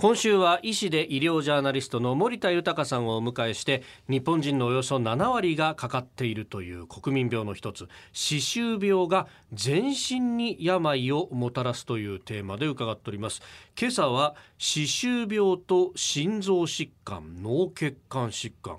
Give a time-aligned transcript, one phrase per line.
[0.00, 13.42] 今週は医師で医療ジャーナリストの森田豊さんをお迎えして日本人のおよそ7割がかかっているという国民病の一つ歯周病が全身に病をもたらすというテーマで伺っております。
[13.78, 18.78] 今朝は歯周病と心臓疾患脳血管疾患。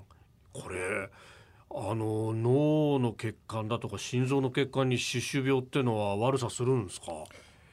[0.52, 1.08] これ
[1.70, 7.06] あの脳の血管だとか心臓の血管に歯周病っていうのは悪さするんですか？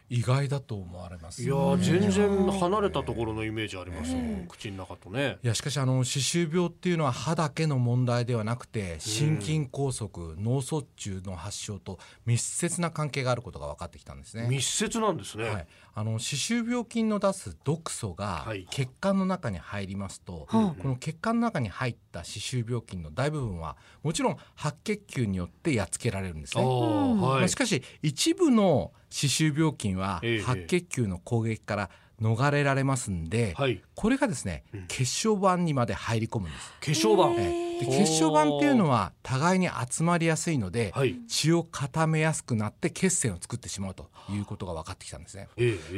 [0.10, 5.38] 意外だと思われます、ね、いや全然離れたところのイメージありますよ、えー、口の中とね。
[5.44, 14.48] いやしかしあの歯周病っていうのは歯だけの問題ではなくて心筋梗塞、うん、脳卒中の発症と密接な関係があることが分かってきたんですね。
[14.50, 31.90] 密接なんですね、はい、あの歯周病菌の出す毒素が血管の中に入りますと、はい、この血管の中に入った歯周病菌の大部分はもちろん白血球によってやっつけられるんですね、はい、しかし一部の歯周病菌は白血球の攻撃から
[32.22, 36.72] 逃れられますんで、はい、これがですね、血小板にまで入り込むんです。
[36.80, 45.50] 血小板、で血小板っていうのは互いに集まりやすいので、はい、血を固めやすくなって血栓を作ってしまうということが分かってきたんですね。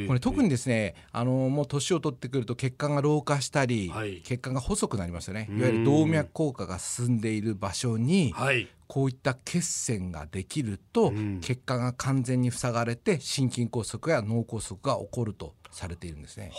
[0.07, 5.47] これ特にですねあのもう年を取ってくると血管が老化したり、はい、血管が細くなりますよね。
[5.51, 8.33] いわゆる動脈硬化が進んでいる場所に、
[8.87, 16.51] こういった血栓ができると、血管が完全に塞がれて心筋梗塞や脳梗塞が起こるとされているんですね。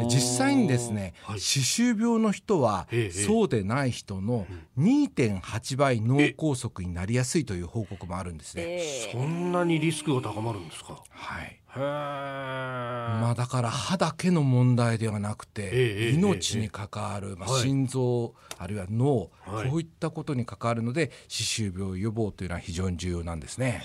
[0.00, 2.86] で実際にですね、歯周病の人は
[3.26, 4.46] そうでない人の
[4.78, 8.80] 2.8倍脳梗塞になりやすいという報告もあるんですね。
[9.12, 11.02] そんなにリスクが高まるんですか？
[11.10, 11.60] はい。
[11.76, 19.30] まあだから歯だけの問題ではなくて命に関わるまあ心臓あるいは脳こ
[19.74, 23.82] ういったことに関わるので歯周病予防というのは非常に重要なんですね。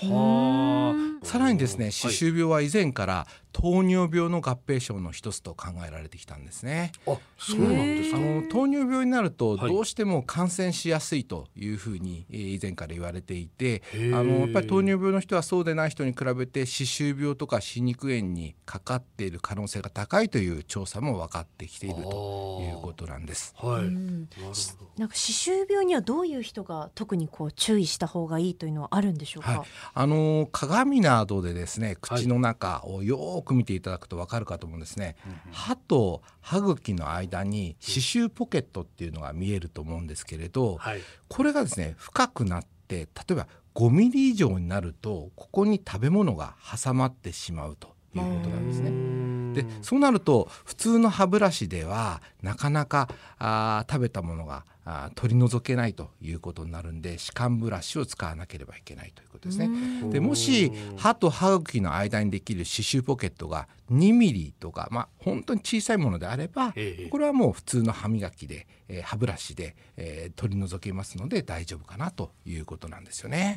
[1.22, 6.90] さらにですね歯周病は以前から糖尿病の合併症の一つと考えられてきたんですね。
[7.06, 8.16] あ、そうなんですか。
[8.16, 23.54] あの糖尿病になるとどうしても感染しやすいというふうに以前から言われていて、あのやっぱり糖尿病の人はそうでない人に比べて歯周病とか歯肉炎にかかっている可能性が高いという調査も分かってきているということなんです。
[23.56, 23.90] はい。
[24.98, 29.58] なんか歯周病にはどういう人が特にこう注意した方がいいというのはあるんでしょうか？
[29.58, 48.90] はい、あの鏡などでですね口の中をよく見ていただくと分かるかと思うんですね、うん、歯と歯茎の間に歯周ポケットっていうのが見えると思うんですけれど、はい、これがですね深くなって例えば5ミリ以上になるとここに食べ物が挟まってしまうということなんですね。
[49.54, 53.08] でそうなると普通の歯ブラシではなかなか
[53.38, 60.10] あ食べたものがあ取り除けないということになるんで歯間ブラシを使わなければいけないということですね。
[60.10, 66.74] でもし歯と歯茎の間にできる歯周ポケットが2ミリとか、まあ、本当に小さいものであれば
[67.10, 73.56] これはもう普通の歯磨きで、えー、歯ブラシで、えー、取り除けますので大丈夫かなということなんですよね。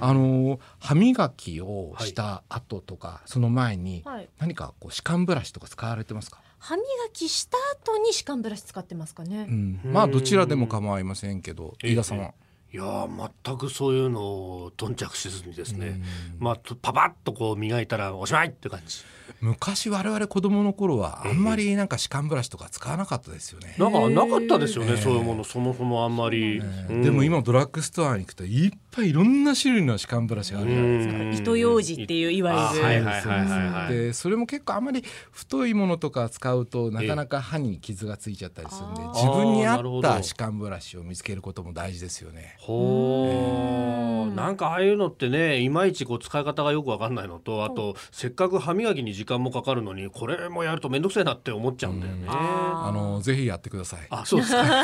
[0.00, 4.04] あの歯磨きをした後とか、はい、その前に
[4.38, 6.40] 何かこう歯間ブラシとか使われてますか？
[6.60, 6.82] 歯磨
[7.12, 12.34] きした後に歯間ブラシ使ってますかね、うん、まあどちらでも構いませんけど飯田さんは。
[12.72, 13.08] いや
[13.44, 16.00] 全くそういうのを頓着しずにですね、
[16.38, 18.98] まあ、パパッとこう磨いたらおしまいって感じ。
[19.40, 23.74] 昔我々子供の頃はあんまりなんか歯間ブラシとか使わなかったですよね。
[23.78, 25.44] なんかなかったですよね、そういうもの。
[25.44, 30.88] そもそもあんまり、でも今ドラッグストアに行くといっぱいいろんな種類の歯間ブラシがあるじゃない
[31.30, 31.42] ですか。
[31.42, 32.84] 糸ようじっていういわゆる。
[32.84, 42.56] はいはいはいでそれも結構あんまり太いものとか使うとなかなか歯に傷がついちゃったりするんで、自分に合った歯間ブラシを見つけることも大事ですよね。
[42.60, 52.26] ほー、なんかああいうのってねいまいちこう使い方がよくわかんないのとあとせっかく歯磨きに時間もかかるのにこれもやると面倒くさいなって思っちゃうんだよね。
[52.28, 54.00] あのぜひやってください。
[54.10, 54.62] あそうですか。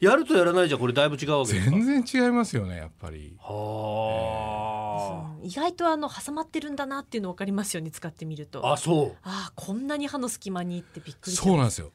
[0.00, 3.34] やるとやらないじゃこれだいぶ違うわけ全然違いますよねやっぱり。
[3.40, 8.70] はあ、意外とあの挟まってるんだなっていうの分かりますよね使ってみると。
[8.70, 9.16] あそう。
[9.24, 11.90] あこんなに歯の隙間にってびっくりそうなんですよ。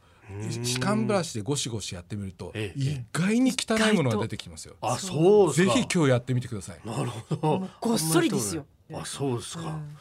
[0.64, 4.76] 歯間ブラシでゴシゴシやってみると、意外に汚いものが出てきますよ。
[4.82, 6.88] あ、そうぜひ今日やってみてください。
[6.88, 7.70] なるほど。
[7.80, 8.66] ごっそりですよ。
[8.94, 9.64] あ、そうですか。
[9.64, 9.98] うん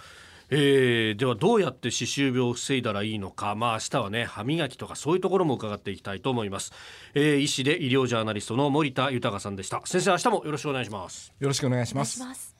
[0.48, 6.72] えー、ではどうやって歯周病を防いだらいいのか、まあ、明日はね歯磨きとかそういうところも伺っていきたいと思います、
[7.14, 12.55] えー、医師で医療ジャーナリストの森田豊さんでした先生明日もよろしくお願いしますよろしくお願いします